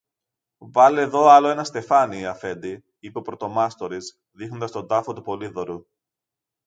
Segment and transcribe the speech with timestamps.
[0.57, 5.85] Βάλε δω άλλο ένα στεφάνι, Αφέντη, είπε ο πρωτομάστορης, δείχνοντας τον τάφο του Πολύδωρου.